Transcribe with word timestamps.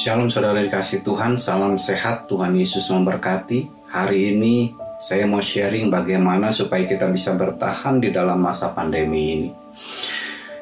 Shalom 0.00 0.32
saudara 0.32 0.64
dikasih 0.64 1.04
Tuhan, 1.04 1.36
salam 1.36 1.76
sehat, 1.76 2.24
Tuhan 2.24 2.56
Yesus 2.56 2.88
memberkati. 2.88 3.68
Hari 3.92 4.32
ini 4.32 4.72
saya 4.96 5.28
mau 5.28 5.44
sharing 5.44 5.92
bagaimana 5.92 6.48
supaya 6.48 6.88
kita 6.88 7.04
bisa 7.12 7.36
bertahan 7.36 8.00
di 8.00 8.08
dalam 8.08 8.40
masa 8.40 8.72
pandemi 8.72 9.36
ini. 9.36 9.48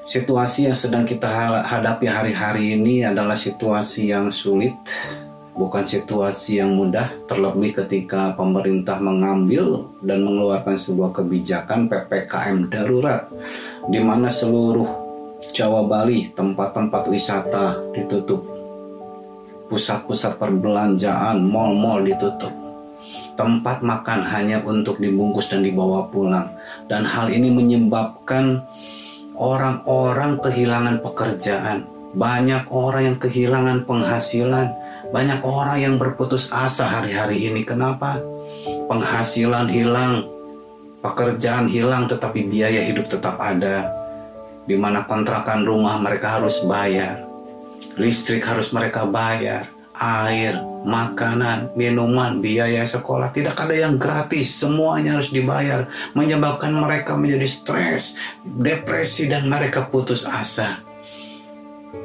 Situasi 0.03 0.67
yang 0.67 0.75
sedang 0.75 1.07
kita 1.07 1.31
hadapi 1.71 2.11
hari-hari 2.11 2.75
ini 2.75 3.07
adalah 3.07 3.39
situasi 3.39 4.11
yang 4.11 4.35
sulit, 4.35 4.75
bukan 5.55 5.87
situasi 5.87 6.59
yang 6.59 6.75
mudah, 6.75 7.07
terlebih 7.31 7.79
ketika 7.87 8.35
pemerintah 8.35 8.99
mengambil 8.99 9.87
dan 10.03 10.27
mengeluarkan 10.27 10.75
sebuah 10.75 11.15
kebijakan 11.15 11.87
PPKM 11.87 12.75
darurat, 12.75 13.31
di 13.87 14.03
mana 14.03 14.35
seluruh 14.35 15.07
Jawa 15.55 15.87
Bali, 15.87 16.35
tempat-tempat 16.35 17.07
wisata 17.07 17.79
ditutup, 17.95 18.58
pusat-pusat 19.69 20.41
perbelanjaan, 20.41 21.45
mal-mal 21.45 22.03
ditutup. 22.03 22.51
Tempat 23.39 23.87
makan 23.87 24.27
hanya 24.27 24.59
untuk 24.67 24.99
dibungkus 24.99 25.47
dan 25.47 25.63
dibawa 25.63 26.11
pulang. 26.11 26.51
Dan 26.91 27.07
hal 27.07 27.31
ini 27.31 27.55
menyebabkan 27.55 28.67
orang-orang 29.39 30.43
kehilangan 30.43 30.99
pekerjaan. 31.05 31.87
Banyak 32.19 32.67
orang 32.75 33.15
yang 33.15 33.19
kehilangan 33.23 33.87
penghasilan. 33.87 34.75
Banyak 35.15 35.41
orang 35.47 35.79
yang 35.79 35.95
berputus 36.01 36.51
asa 36.51 36.89
hari-hari 36.89 37.47
ini. 37.47 37.63
Kenapa? 37.63 38.19
Penghasilan 38.91 39.71
hilang, 39.71 40.27
pekerjaan 41.05 41.71
hilang, 41.71 42.11
tetapi 42.11 42.49
biaya 42.51 42.83
hidup 42.83 43.07
tetap 43.07 43.39
ada. 43.39 43.87
Di 44.67 44.75
mana 44.75 45.07
kontrakan 45.07 45.63
rumah 45.63 45.97
mereka 46.03 46.43
harus 46.43 46.61
bayar 46.67 47.28
Listrik 47.99 48.47
harus 48.47 48.71
mereka 48.71 49.11
bayar, 49.11 49.67
air, 49.99 50.63
makanan, 50.87 51.75
minuman, 51.75 52.39
biaya 52.39 52.87
sekolah. 52.87 53.35
Tidak 53.35 53.59
ada 53.59 53.75
yang 53.75 53.99
gratis, 53.99 54.55
semuanya 54.55 55.19
harus 55.19 55.35
dibayar, 55.35 55.91
menyebabkan 56.15 56.71
mereka 56.71 57.19
menjadi 57.19 57.49
stres, 57.51 58.15
depresi 58.47 59.27
dan 59.27 59.51
mereka 59.51 59.91
putus 59.91 60.23
asa. 60.25 60.87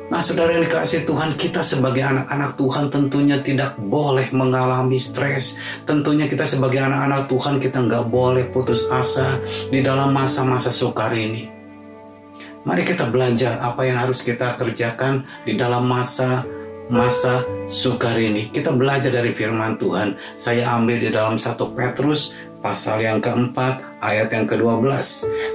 Nah 0.09 0.21
saudara 0.21 0.57
yang 0.57 0.65
dikasih 0.69 1.09
Tuhan 1.09 1.37
kita 1.37 1.65
sebagai 1.65 2.05
anak-anak 2.05 2.53
Tuhan 2.53 2.85
tentunya 2.93 3.37
tidak 3.41 3.77
boleh 3.81 4.29
mengalami 4.29 5.01
stres. 5.01 5.57
Tentunya 5.89 6.29
kita 6.29 6.45
sebagai 6.45 6.81
anak-anak 6.85 7.29
Tuhan 7.29 7.57
kita 7.57 7.81
nggak 7.81 8.05
boleh 8.13 8.45
putus 8.53 8.85
asa 8.93 9.41
di 9.73 9.81
dalam 9.81 10.13
masa-masa 10.13 10.69
sukar 10.69 11.17
ini 11.17 11.52
Mari 12.63 12.87
kita 12.87 13.11
belajar 13.11 13.59
apa 13.59 13.83
yang 13.83 13.99
harus 13.99 14.23
kita 14.23 14.55
kerjakan 14.55 15.27
di 15.43 15.59
dalam 15.59 15.83
masa 15.83 16.47
masa 16.87 17.43
sukar 17.67 18.15
ini. 18.15 18.47
Kita 18.51 18.71
belajar 18.71 19.11
dari 19.11 19.35
firman 19.35 19.75
Tuhan. 19.75 20.15
Saya 20.39 20.71
ambil 20.71 21.03
di 21.03 21.09
dalam 21.11 21.35
satu 21.35 21.75
Petrus 21.75 22.31
pasal 22.63 23.03
yang 23.03 23.19
keempat 23.19 23.83
ayat 23.99 24.31
yang 24.31 24.47
ke-12. 24.47 24.87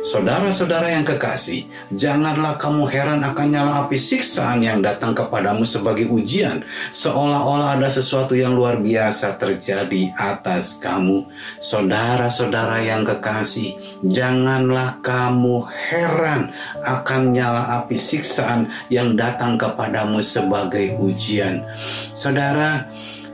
Saudara-saudara 0.04 0.92
yang 0.92 1.08
kekasih, 1.08 1.64
janganlah 1.96 2.60
kamu 2.60 2.84
heran 2.84 3.24
akan 3.24 3.48
nyala 3.48 3.72
api 3.88 3.96
siksaan 3.96 4.60
yang 4.60 4.84
datang 4.84 5.16
kepadamu 5.16 5.64
sebagai 5.64 6.04
ujian, 6.12 6.60
seolah-olah 6.92 7.80
ada 7.80 7.88
sesuatu 7.88 8.36
yang 8.36 8.52
luar 8.52 8.76
biasa 8.80 9.40
terjadi 9.40 10.12
atas 10.20 10.76
kamu. 10.80 11.24
Saudara-saudara 11.64 12.84
yang 12.84 13.08
kekasih, 13.08 13.76
janganlah 14.04 15.00
kamu 15.00 15.64
heran 15.88 16.52
akan 16.84 17.32
nyala 17.32 17.84
api 17.84 17.96
siksaan 17.96 18.68
yang 18.92 19.16
datang 19.16 19.56
kepadamu 19.56 20.20
sebagai 20.20 20.92
ujian. 21.00 21.64
Saudara, 22.12 22.84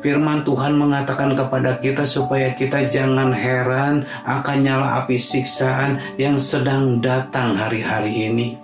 Firman 0.05 0.45
Tuhan 0.45 0.77
mengatakan 0.77 1.33
kepada 1.33 1.81
kita 1.81 2.05
supaya 2.05 2.53
kita 2.53 2.93
jangan 2.93 3.33
heran 3.33 4.05
akan 4.29 4.59
nyala 4.61 5.01
api 5.01 5.17
siksaan 5.17 6.21
yang 6.21 6.37
sedang 6.37 7.01
datang 7.01 7.57
hari-hari 7.57 8.29
ini. 8.29 8.61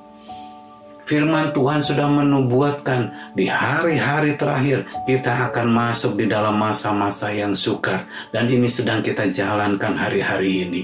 Firman 1.09 1.57
Tuhan 1.57 1.81
sudah 1.81 2.13
menubuatkan 2.13 3.33
di 3.33 3.49
hari-hari 3.49 4.37
terakhir 4.37 4.85
kita 5.09 5.49
akan 5.49 5.73
masuk 5.73 6.21
di 6.21 6.29
dalam 6.29 6.61
masa-masa 6.61 7.33
yang 7.33 7.57
sukar 7.57 8.05
dan 8.37 8.45
ini 8.53 8.69
sedang 8.69 9.01
kita 9.01 9.33
jalankan 9.33 9.97
hari-hari 9.97 10.69
ini. 10.69 10.83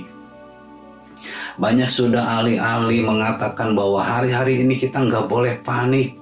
Banyak 1.61 1.93
sudah 1.93 2.41
ahli-ahli 2.41 3.05
mengatakan 3.05 3.77
bahwa 3.77 4.00
hari-hari 4.00 4.65
ini 4.65 4.81
kita 4.81 5.05
nggak 5.05 5.28
boleh 5.28 5.61
panik 5.61 6.16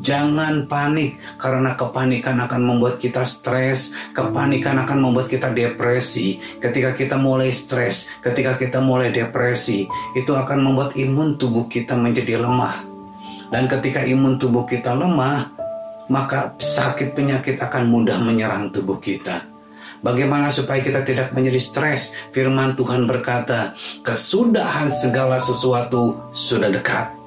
Jangan 0.00 0.64
panik 0.64 1.20
karena 1.36 1.76
kepanikan 1.76 2.40
akan 2.40 2.62
membuat 2.64 2.96
kita 2.96 3.20
stres, 3.28 3.92
kepanikan 4.16 4.80
akan 4.80 4.96
membuat 4.96 5.28
kita 5.28 5.52
depresi. 5.52 6.40
Ketika 6.56 6.96
kita 6.96 7.20
mulai 7.20 7.52
stres, 7.52 8.08
ketika 8.24 8.56
kita 8.56 8.80
mulai 8.80 9.12
depresi, 9.12 9.84
itu 10.16 10.32
akan 10.32 10.64
membuat 10.64 10.96
imun 10.96 11.36
tubuh 11.36 11.68
kita 11.68 12.00
menjadi 12.00 12.40
lemah. 12.40 12.80
Dan 13.52 13.68
ketika 13.68 14.00
imun 14.00 14.40
tubuh 14.40 14.64
kita 14.64 14.96
lemah, 14.96 15.52
maka 16.08 16.56
sakit 16.56 17.12
penyakit 17.12 17.60
akan 17.60 17.92
mudah 17.92 18.16
menyerang 18.24 18.72
tubuh 18.72 18.96
kita. 18.96 19.44
Bagaimana 20.00 20.48
supaya 20.48 20.80
kita 20.80 21.04
tidak 21.04 21.36
menjadi 21.36 21.60
stres? 21.60 22.16
Firman 22.32 22.72
Tuhan 22.72 23.04
berkata, 23.04 23.76
"Kesudahan 24.00 24.88
segala 24.88 25.36
sesuatu 25.36 26.32
sudah 26.32 26.72
dekat." 26.72 27.19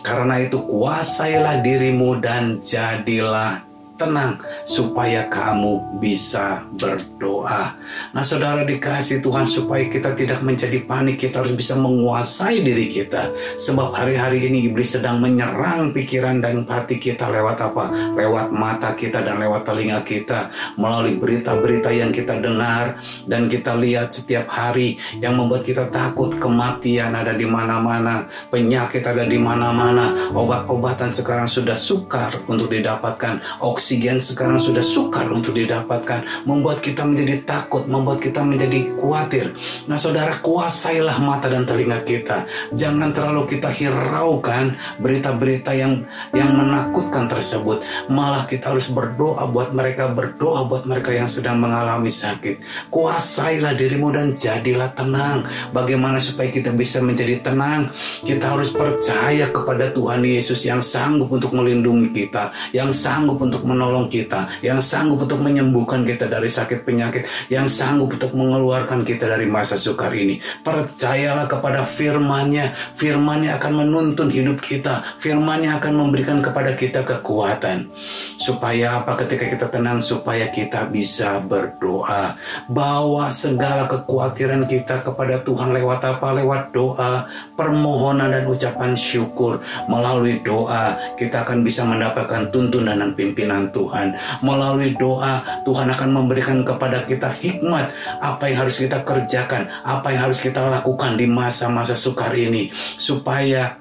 Karena 0.00 0.40
itu 0.40 0.64
kuasailah 0.64 1.60
dirimu 1.60 2.20
dan 2.24 2.58
jadilah 2.64 3.69
tenang 4.00 4.40
supaya 4.64 5.28
kamu 5.28 6.00
bisa 6.00 6.64
berdoa. 6.80 7.76
Nah, 8.16 8.24
saudara 8.24 8.64
dikasih 8.64 9.20
Tuhan 9.20 9.44
supaya 9.44 9.84
kita 9.92 10.16
tidak 10.16 10.40
menjadi 10.40 10.80
panik, 10.88 11.20
kita 11.20 11.44
harus 11.44 11.52
bisa 11.52 11.76
menguasai 11.76 12.64
diri 12.64 12.88
kita. 12.88 13.28
Sebab 13.60 13.92
hari-hari 13.92 14.48
ini 14.48 14.72
iblis 14.72 14.96
sedang 14.96 15.20
menyerang 15.20 15.92
pikiran 15.92 16.40
dan 16.40 16.64
hati 16.64 16.96
kita 16.96 17.28
lewat 17.28 17.60
apa? 17.60 18.16
Lewat 18.16 18.48
mata 18.48 18.96
kita 18.96 19.20
dan 19.20 19.36
lewat 19.36 19.68
telinga 19.68 20.00
kita, 20.00 20.48
melalui 20.80 21.20
berita-berita 21.20 21.92
yang 21.92 22.08
kita 22.08 22.40
dengar 22.40 22.96
dan 23.28 23.52
kita 23.52 23.76
lihat 23.76 24.16
setiap 24.16 24.48
hari 24.48 24.96
yang 25.20 25.36
membuat 25.36 25.68
kita 25.68 25.92
takut 25.92 26.32
kematian 26.40 27.12
ada 27.12 27.36
di 27.36 27.44
mana-mana, 27.44 28.24
penyakit 28.48 29.04
ada 29.04 29.28
di 29.28 29.36
mana-mana, 29.36 30.32
obat-obatan 30.32 31.12
sekarang 31.12 31.50
sudah 31.50 31.76
sukar 31.76 32.40
untuk 32.46 32.72
didapatkan, 32.72 33.42
oksigen 33.60 33.89
oksigen 33.90 34.22
sekarang 34.22 34.62
sudah 34.62 34.86
sukar 34.86 35.26
untuk 35.34 35.58
didapatkan, 35.58 36.46
membuat 36.46 36.78
kita 36.78 37.02
menjadi 37.02 37.42
takut, 37.42 37.90
membuat 37.90 38.22
kita 38.22 38.38
menjadi 38.38 38.86
khawatir. 38.94 39.50
Nah, 39.90 39.98
saudara, 39.98 40.38
kuasailah 40.38 41.18
mata 41.18 41.50
dan 41.50 41.66
telinga 41.66 41.98
kita. 42.06 42.46
Jangan 42.70 43.10
terlalu 43.10 43.50
kita 43.50 43.66
hiraukan 43.74 44.78
berita-berita 45.02 45.74
yang 45.74 46.06
yang 46.30 46.54
menakutkan 46.54 47.26
tersebut. 47.26 47.82
Malah 48.06 48.46
kita 48.46 48.70
harus 48.70 48.86
berdoa 48.94 49.50
buat 49.50 49.74
mereka, 49.74 50.14
berdoa 50.14 50.70
buat 50.70 50.86
mereka 50.86 51.10
yang 51.10 51.26
sedang 51.26 51.58
mengalami 51.58 52.14
sakit. 52.14 52.62
Kuasailah 52.94 53.74
dirimu 53.74 54.14
dan 54.14 54.38
jadilah 54.38 54.94
tenang. 54.94 55.50
Bagaimana 55.74 56.22
supaya 56.22 56.46
kita 56.46 56.70
bisa 56.70 57.02
menjadi 57.02 57.42
tenang? 57.42 57.90
Kita 58.22 58.54
harus 58.54 58.70
percaya 58.70 59.50
kepada 59.50 59.90
Tuhan 59.90 60.22
Yesus 60.22 60.62
yang 60.62 60.78
sanggup 60.78 61.26
untuk 61.34 61.50
melindungi 61.58 62.14
kita, 62.14 62.54
yang 62.70 62.94
sanggup 62.94 63.42
untuk 63.42 63.66
men 63.66 63.79
menolong 63.80 64.12
kita, 64.12 64.60
yang 64.60 64.84
sanggup 64.84 65.24
untuk 65.24 65.40
menyembuhkan 65.40 66.04
kita 66.04 66.28
dari 66.28 66.52
sakit 66.52 66.84
penyakit, 66.84 67.24
yang 67.48 67.64
sanggup 67.64 68.12
untuk 68.12 68.36
mengeluarkan 68.36 69.08
kita 69.08 69.24
dari 69.24 69.48
masa 69.48 69.80
sukar 69.80 70.12
ini. 70.12 70.36
Percayalah 70.60 71.48
kepada 71.48 71.88
firman-Nya, 71.88 72.76
firman-Nya 73.00 73.56
akan 73.56 73.72
menuntun 73.80 74.28
hidup 74.28 74.60
kita, 74.60 75.00
firman-Nya 75.16 75.80
akan 75.80 75.92
memberikan 75.96 76.44
kepada 76.44 76.76
kita 76.76 77.00
kekuatan. 77.08 77.88
Supaya 78.36 79.00
apa 79.00 79.16
ketika 79.24 79.48
kita 79.48 79.66
tenang, 79.72 80.04
supaya 80.04 80.52
kita 80.52 80.84
bisa 80.92 81.40
berdoa. 81.40 82.36
Bawa 82.68 83.32
segala 83.32 83.88
kekhawatiran 83.88 84.68
kita 84.68 85.00
kepada 85.00 85.40
Tuhan 85.40 85.72
lewat 85.72 86.04
apa? 86.04 86.36
Lewat 86.36 86.76
doa, 86.76 87.24
permohonan 87.56 88.36
dan 88.36 88.44
ucapan 88.44 88.92
syukur. 88.92 89.64
Melalui 89.88 90.44
doa, 90.44 91.16
kita 91.16 91.48
akan 91.48 91.64
bisa 91.64 91.88
mendapatkan 91.88 92.52
tuntunan 92.52 93.00
dan 93.00 93.12
pimpinan 93.16 93.59
Tuhan. 93.68 94.16
Melalui 94.40 94.96
doa, 94.96 95.44
Tuhan 95.68 95.92
akan 95.92 96.08
memberikan 96.08 96.64
kepada 96.64 97.04
kita 97.04 97.36
hikmat 97.36 97.92
apa 98.24 98.48
yang 98.48 98.64
harus 98.64 98.80
kita 98.80 99.04
kerjakan, 99.04 99.68
apa 99.84 100.16
yang 100.16 100.32
harus 100.32 100.40
kita 100.40 100.64
lakukan 100.64 101.20
di 101.20 101.28
masa-masa 101.28 101.92
sukar 101.92 102.32
ini 102.32 102.72
supaya 102.96 103.76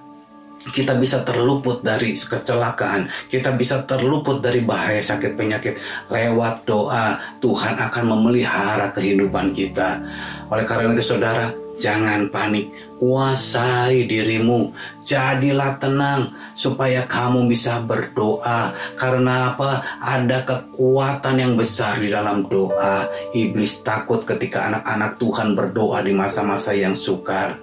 kita 0.68 1.00
bisa 1.00 1.24
terluput 1.24 1.80
dari 1.80 2.12
kecelakaan, 2.12 3.08
kita 3.32 3.56
bisa 3.56 3.88
terluput 3.88 4.44
dari 4.44 4.60
bahaya 4.60 5.00
sakit 5.00 5.40
penyakit 5.40 5.80
lewat 6.12 6.68
doa. 6.68 7.16
Tuhan 7.40 7.80
akan 7.80 8.04
memelihara 8.04 8.92
kehidupan 8.92 9.56
kita. 9.56 10.04
Oleh 10.52 10.66
karena 10.68 10.92
itu, 10.92 11.16
saudara, 11.16 11.56
jangan 11.80 12.28
panik, 12.28 12.74
kuasai 13.00 14.04
dirimu, 14.04 14.76
jadilah 15.08 15.80
tenang 15.80 16.36
supaya 16.52 17.08
kamu 17.08 17.48
bisa 17.48 17.80
berdoa. 17.80 18.76
Karena 19.00 19.56
apa? 19.56 20.02
Ada 20.04 20.44
kekuatan 20.44 21.40
yang 21.40 21.54
besar 21.56 22.04
di 22.04 22.12
dalam 22.12 22.44
doa. 22.52 23.08
Iblis 23.32 23.80
takut 23.88 24.28
ketika 24.28 24.68
anak-anak 24.68 25.16
Tuhan 25.16 25.56
berdoa 25.56 26.04
di 26.04 26.12
masa-masa 26.12 26.76
yang 26.76 26.98
sukar. 26.98 27.56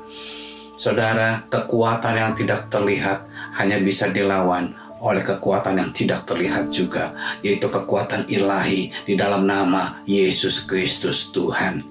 Saudara, 0.77 1.41
kekuatan 1.49 2.15
yang 2.17 2.33
tidak 2.37 2.69
terlihat 2.69 3.25
hanya 3.57 3.81
bisa 3.81 4.13
dilawan 4.13 4.77
oleh 5.01 5.25
kekuatan 5.25 5.81
yang 5.81 5.91
tidak 5.93 6.25
terlihat 6.29 6.73
juga, 6.73 7.13
yaitu 7.41 7.69
kekuatan 7.69 8.29
ilahi 8.29 8.93
di 9.05 9.17
dalam 9.17 9.49
nama 9.49 10.01
Yesus 10.05 10.65
Kristus 10.65 11.33
Tuhan. 11.33 11.85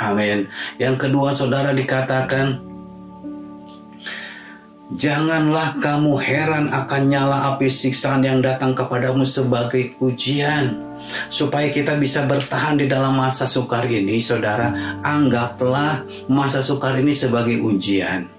Amin. 0.00 0.48
Yang 0.80 1.08
kedua, 1.08 1.36
saudara 1.36 1.76
dikatakan, 1.76 2.60
Janganlah 4.94 5.80
kamu 5.80 6.20
heran 6.20 6.68
akan 6.68 7.02
nyala 7.08 7.56
api 7.56 7.72
siksaan 7.72 8.20
yang 8.20 8.44
datang 8.44 8.76
kepadamu 8.76 9.24
sebagai 9.24 9.96
ujian. 9.96 10.76
Supaya 11.30 11.70
kita 11.70 11.94
bisa 11.96 12.26
bertahan 12.26 12.82
di 12.82 12.90
dalam 12.90 13.14
masa 13.14 13.46
sukar 13.46 13.86
ini, 13.86 14.18
saudara, 14.18 14.98
anggaplah 15.06 16.02
masa 16.26 16.58
sukar 16.58 16.98
ini 16.98 17.14
sebagai 17.14 17.62
ujian. 17.62 18.33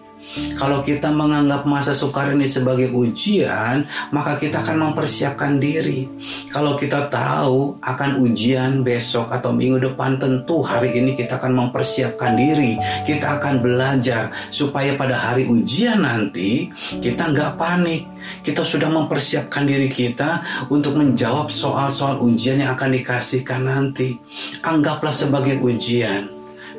Kalau 0.56 0.84
kita 0.84 1.12
menganggap 1.12 1.64
masa 1.64 1.96
sukar 1.96 2.36
ini 2.36 2.48
sebagai 2.48 2.92
ujian, 2.92 3.88
maka 4.12 4.36
kita 4.36 4.64
akan 4.64 4.92
mempersiapkan 4.92 5.58
diri. 5.62 6.08
Kalau 6.52 6.76
kita 6.76 7.08
tahu 7.08 7.80
akan 7.80 8.20
ujian 8.20 8.84
besok 8.84 9.32
atau 9.32 9.56
minggu 9.56 9.80
depan, 9.92 10.20
tentu 10.20 10.60
hari 10.66 10.96
ini 10.98 11.16
kita 11.16 11.40
akan 11.40 11.56
mempersiapkan 11.56 12.36
diri. 12.36 12.76
Kita 13.08 13.40
akan 13.40 13.64
belajar 13.64 14.32
supaya 14.52 15.00
pada 15.00 15.16
hari 15.16 15.48
ujian 15.48 16.04
nanti 16.04 16.68
kita 17.00 17.32
nggak 17.32 17.56
panik. 17.56 18.04
Kita 18.42 18.66
sudah 18.66 18.90
mempersiapkan 18.90 19.70
diri 19.70 19.88
kita 19.88 20.42
untuk 20.74 20.98
menjawab 20.98 21.54
soal-soal 21.54 22.20
ujian 22.26 22.60
yang 22.60 22.74
akan 22.74 22.98
dikasihkan 22.98 23.70
nanti. 23.70 24.18
Anggaplah 24.66 25.14
sebagai 25.14 25.62
ujian. 25.62 26.35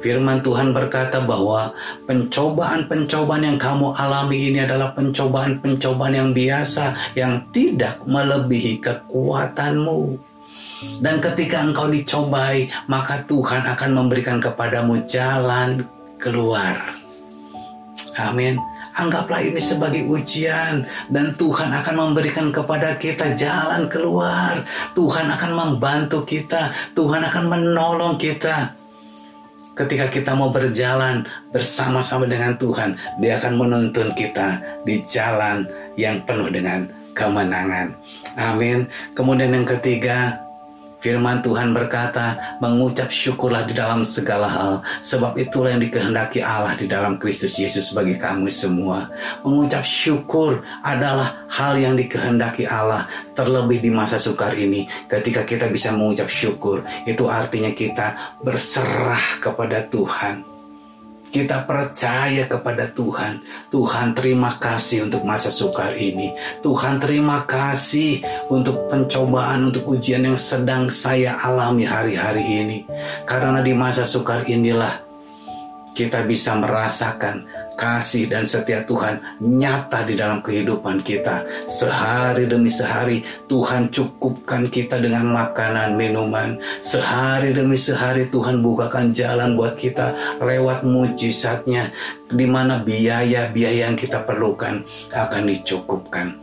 Firman 0.06 0.38
Tuhan 0.38 0.70
berkata 0.70 1.18
bahwa 1.18 1.74
pencobaan-pencobaan 2.06 3.42
yang 3.42 3.58
kamu 3.58 3.90
alami 3.90 4.54
ini 4.54 4.62
adalah 4.62 4.94
pencobaan-pencobaan 4.94 6.14
yang 6.14 6.30
biasa 6.30 7.18
yang 7.18 7.42
tidak 7.50 7.98
melebihi 8.06 8.78
kekuatanmu. 8.86 10.14
Dan 11.02 11.18
ketika 11.18 11.58
engkau 11.58 11.90
dicobai, 11.90 12.70
maka 12.86 13.26
Tuhan 13.26 13.66
akan 13.66 13.90
memberikan 13.98 14.38
kepadamu 14.38 15.02
jalan 15.10 15.82
keluar. 16.22 16.78
Amin. 18.14 18.62
Anggaplah 18.94 19.42
ini 19.42 19.58
sebagai 19.58 20.06
ujian 20.06 20.86
dan 21.10 21.34
Tuhan 21.34 21.74
akan 21.82 21.94
memberikan 21.98 22.54
kepada 22.54 22.94
kita 22.94 23.34
jalan 23.34 23.90
keluar. 23.90 24.62
Tuhan 24.94 25.34
akan 25.34 25.50
membantu 25.50 26.22
kita, 26.22 26.94
Tuhan 26.94 27.26
akan 27.26 27.44
menolong 27.50 28.14
kita. 28.22 28.85
Ketika 29.76 30.08
kita 30.08 30.32
mau 30.32 30.48
berjalan 30.48 31.28
bersama-sama 31.52 32.24
dengan 32.24 32.56
Tuhan, 32.56 32.96
Dia 33.20 33.36
akan 33.36 33.60
menuntun 33.60 34.08
kita 34.16 34.56
di 34.88 35.04
jalan 35.04 35.68
yang 36.00 36.24
penuh 36.24 36.48
dengan 36.48 36.88
kemenangan. 37.12 37.92
Amin. 38.40 38.88
Kemudian 39.12 39.52
yang 39.52 39.68
ketiga, 39.68 40.45
Firman 40.96 41.44
Tuhan 41.44 41.76
berkata, 41.76 42.58
mengucap 42.58 43.12
syukurlah 43.12 43.68
di 43.68 43.76
dalam 43.76 44.00
segala 44.00 44.48
hal, 44.48 44.74
sebab 45.04 45.36
itulah 45.36 45.76
yang 45.76 45.84
dikehendaki 45.84 46.40
Allah 46.40 46.74
di 46.74 46.88
dalam 46.88 47.20
Kristus 47.20 47.60
Yesus 47.60 47.92
bagi 47.92 48.16
kamu 48.16 48.48
semua. 48.48 49.12
Mengucap 49.44 49.84
syukur 49.84 50.64
adalah 50.80 51.46
hal 51.52 51.76
yang 51.76 51.94
dikehendaki 51.94 52.64
Allah, 52.64 53.04
terlebih 53.36 53.84
di 53.84 53.92
masa 53.92 54.16
sukar 54.16 54.56
ini. 54.56 54.88
Ketika 55.06 55.44
kita 55.44 55.68
bisa 55.68 55.92
mengucap 55.92 56.32
syukur, 56.32 56.80
itu 57.04 57.28
artinya 57.28 57.70
kita 57.76 58.38
berserah 58.40 59.38
kepada 59.44 59.84
Tuhan 59.92 60.55
kita 61.36 61.68
percaya 61.68 62.48
kepada 62.48 62.88
Tuhan. 62.96 63.44
Tuhan 63.68 64.16
terima 64.16 64.56
kasih 64.56 65.04
untuk 65.04 65.20
masa 65.28 65.52
sukar 65.52 65.92
ini. 65.92 66.32
Tuhan 66.64 66.96
terima 66.96 67.44
kasih 67.44 68.24
untuk 68.48 68.88
pencobaan, 68.88 69.68
untuk 69.68 69.84
ujian 69.84 70.24
yang 70.24 70.40
sedang 70.40 70.88
saya 70.88 71.36
alami 71.36 71.84
hari-hari 71.84 72.64
ini. 72.64 72.78
Karena 73.28 73.60
di 73.60 73.76
masa 73.76 74.08
sukar 74.08 74.48
inilah 74.48 75.04
kita 75.92 76.24
bisa 76.24 76.56
merasakan 76.56 77.44
kasih 77.76 78.26
dan 78.26 78.48
setia 78.48 78.82
Tuhan 78.82 79.20
nyata 79.38 80.02
di 80.08 80.16
dalam 80.16 80.40
kehidupan 80.40 81.04
kita. 81.04 81.44
Sehari 81.68 82.48
demi 82.48 82.72
sehari 82.72 83.22
Tuhan 83.46 83.92
cukupkan 83.92 84.66
kita 84.72 84.98
dengan 84.98 85.28
makanan, 85.30 85.94
minuman. 85.94 86.58
Sehari 86.80 87.52
demi 87.52 87.76
sehari 87.76 88.26
Tuhan 88.32 88.64
bukakan 88.64 89.12
jalan 89.12 89.54
buat 89.54 89.76
kita 89.76 90.40
lewat 90.40 90.82
mujizatnya 90.82 91.92
di 92.32 92.48
mana 92.48 92.82
biaya-biaya 92.82 93.86
yang 93.86 93.94
kita 93.94 94.24
perlukan 94.24 94.82
akan 95.12 95.42
dicukupkan. 95.46 96.34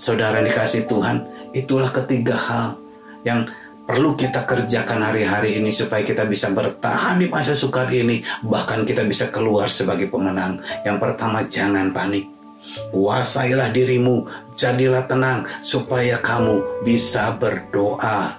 Saudara 0.00 0.40
dikasih 0.40 0.88
Tuhan, 0.88 1.28
itulah 1.52 1.92
ketiga 1.92 2.32
hal 2.32 2.80
yang 3.22 3.44
perlu 3.90 4.14
kita 4.14 4.46
kerjakan 4.46 5.02
hari-hari 5.02 5.58
ini 5.58 5.74
supaya 5.74 6.06
kita 6.06 6.22
bisa 6.22 6.46
bertahan 6.54 7.18
di 7.18 7.26
masa 7.26 7.58
sukar 7.58 7.90
ini, 7.90 8.22
bahkan 8.46 8.86
kita 8.86 9.02
bisa 9.02 9.34
keluar 9.34 9.66
sebagai 9.66 10.06
pemenang. 10.06 10.62
Yang 10.86 10.98
pertama, 11.02 11.42
jangan 11.50 11.90
panik. 11.90 12.30
Kuasailah 12.94 13.74
dirimu, 13.74 14.30
jadilah 14.54 15.10
tenang 15.10 15.42
supaya 15.58 16.22
kamu 16.22 16.86
bisa 16.86 17.34
berdoa. 17.34 18.38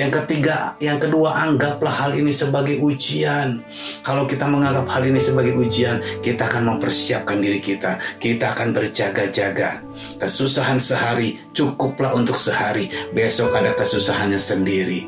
Yang 0.00 0.24
ketiga, 0.24 0.80
yang 0.80 0.96
kedua, 0.96 1.36
anggaplah 1.44 1.92
hal 1.92 2.16
ini 2.16 2.32
sebagai 2.32 2.80
ujian. 2.80 3.60
Kalau 4.00 4.24
kita 4.24 4.48
menganggap 4.48 4.88
hal 4.88 5.04
ini 5.04 5.20
sebagai 5.20 5.52
ujian, 5.52 6.00
kita 6.24 6.48
akan 6.48 6.72
mempersiapkan 6.72 7.36
diri 7.36 7.60
kita. 7.60 8.00
Kita 8.16 8.56
akan 8.56 8.72
berjaga-jaga. 8.72 9.84
Kesusahan 10.16 10.80
sehari 10.80 11.44
cukuplah 11.52 12.16
untuk 12.16 12.40
sehari. 12.40 12.88
Besok 13.12 13.52
ada 13.52 13.76
kesusahannya 13.76 14.40
sendiri. 14.40 15.04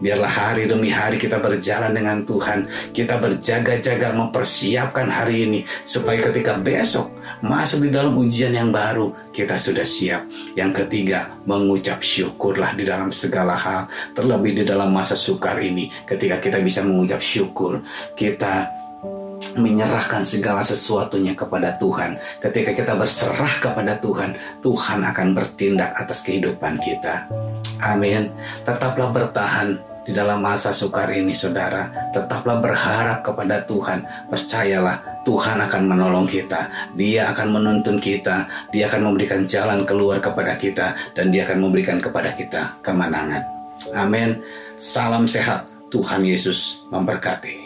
Biarlah 0.00 0.32
hari 0.32 0.64
demi 0.64 0.88
hari 0.88 1.20
kita 1.20 1.36
berjalan 1.36 1.92
dengan 1.92 2.24
Tuhan. 2.24 2.72
Kita 2.96 3.20
berjaga-jaga 3.20 4.16
mempersiapkan 4.16 5.12
hari 5.12 5.44
ini. 5.44 5.60
Supaya 5.84 6.24
ketika 6.32 6.56
besok 6.56 7.12
masuk 7.42 7.84
di 7.86 7.90
dalam 7.90 8.14
ujian 8.14 8.54
yang 8.54 8.70
baru, 8.70 9.12
kita 9.34 9.58
sudah 9.58 9.82
siap. 9.82 10.24
Yang 10.54 10.86
ketiga, 10.86 11.34
mengucap 11.44 12.00
syukurlah 12.00 12.72
di 12.78 12.86
dalam 12.86 13.10
segala 13.10 13.58
hal, 13.58 13.90
terlebih 14.14 14.62
di 14.62 14.64
dalam 14.64 14.94
masa 14.94 15.18
sukar 15.18 15.58
ini. 15.58 15.90
Ketika 16.06 16.38
kita 16.38 16.62
bisa 16.62 16.80
mengucap 16.86 17.18
syukur, 17.18 17.82
kita 18.14 18.70
menyerahkan 19.58 20.22
segala 20.24 20.62
sesuatunya 20.64 21.36
kepada 21.36 21.76
Tuhan. 21.76 22.16
Ketika 22.40 22.72
kita 22.72 22.94
berserah 22.96 23.54
kepada 23.60 23.98
Tuhan, 24.00 24.38
Tuhan 24.64 25.00
akan 25.02 25.28
bertindak 25.36 25.92
atas 25.98 26.24
kehidupan 26.24 26.80
kita. 26.80 27.26
Amin. 27.82 28.32
Tetaplah 28.64 29.10
bertahan 29.12 29.76
di 30.02 30.12
dalam 30.14 30.42
masa 30.42 30.74
sukar 30.74 31.10
ini, 31.14 31.34
saudara, 31.34 31.90
tetaplah 32.10 32.58
berharap 32.58 33.22
kepada 33.22 33.62
Tuhan. 33.66 34.02
Percayalah, 34.30 35.11
Tuhan 35.22 35.62
akan 35.62 35.82
menolong 35.86 36.26
kita. 36.26 36.90
Dia 36.98 37.30
akan 37.30 37.48
menuntun 37.54 38.02
kita. 38.02 38.46
Dia 38.74 38.90
akan 38.90 39.12
memberikan 39.12 39.46
jalan 39.46 39.86
keluar 39.86 40.18
kepada 40.18 40.58
kita, 40.58 41.14
dan 41.14 41.30
Dia 41.30 41.46
akan 41.46 41.68
memberikan 41.68 42.02
kepada 42.02 42.34
kita 42.34 42.74
kemenangan. 42.82 43.42
Amin. 43.94 44.42
Salam 44.78 45.30
sehat. 45.30 45.66
Tuhan 45.92 46.24
Yesus 46.24 46.88
memberkati. 46.88 47.61